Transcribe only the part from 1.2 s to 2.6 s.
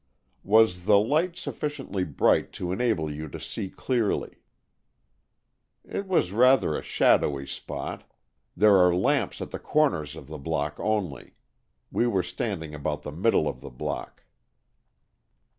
sufficiently bright